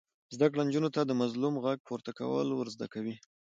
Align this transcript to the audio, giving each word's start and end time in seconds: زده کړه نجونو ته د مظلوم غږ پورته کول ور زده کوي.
زده 0.35 0.47
کړه 0.51 0.61
نجونو 0.67 0.89
ته 0.95 1.01
د 1.05 1.11
مظلوم 1.21 1.55
غږ 1.65 1.79
پورته 1.87 2.11
کول 2.19 2.47
ور 2.53 2.67
زده 2.75 2.87
کوي. 2.93 3.15